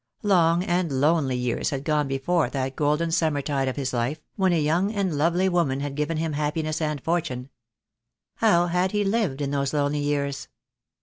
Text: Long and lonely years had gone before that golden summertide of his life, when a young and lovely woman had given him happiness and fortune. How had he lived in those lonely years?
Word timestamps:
Long 0.23 0.63
and 0.63 0.99
lonely 0.99 1.35
years 1.35 1.69
had 1.69 1.83
gone 1.83 2.07
before 2.07 2.49
that 2.49 2.75
golden 2.75 3.11
summertide 3.11 3.67
of 3.67 3.75
his 3.75 3.93
life, 3.93 4.19
when 4.35 4.51
a 4.51 4.59
young 4.59 4.91
and 4.91 5.15
lovely 5.15 5.47
woman 5.47 5.79
had 5.81 5.93
given 5.93 6.17
him 6.17 6.33
happiness 6.33 6.81
and 6.81 6.99
fortune. 7.03 7.49
How 8.37 8.65
had 8.65 8.93
he 8.93 9.03
lived 9.03 9.41
in 9.41 9.51
those 9.51 9.75
lonely 9.75 9.99
years? 9.99 10.47